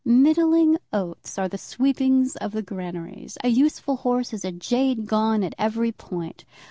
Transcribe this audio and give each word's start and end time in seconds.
Middling 0.03 0.79
oats 0.91 1.37
are 1.37 1.47
the 1.47 1.59
sweepings 1.59 2.35
of 2.37 2.53
the 2.53 2.63
granaries. 2.63 3.37
A 3.43 3.49
useful 3.49 3.97
horse 3.97 4.33
is 4.33 4.43
a 4.43 4.51
jade 4.51 5.05
gone 5.05 5.43
at 5.43 5.53
every 5.59 5.91
point. 5.91 6.43